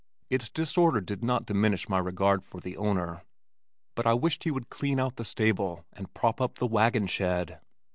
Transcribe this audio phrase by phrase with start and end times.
[0.31, 3.21] Its disorder did not diminish my regard for the owner,
[3.93, 7.59] but I wished he would clean out the stable and prop up the wagon shed.